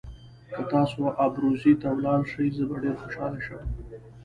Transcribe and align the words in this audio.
که 0.55 0.61
تاسي 0.71 0.99
ابروزي 1.25 1.73
ته 1.81 1.87
ولاړ 1.97 2.21
شئ 2.31 2.47
زه 2.57 2.63
به 2.69 2.75
ډېر 2.83 2.95
خوشاله 3.01 3.39
شم. 3.45 3.61